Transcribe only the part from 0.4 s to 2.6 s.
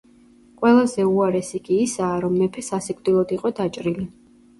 ყველაზე უარესი კი ისაა რომ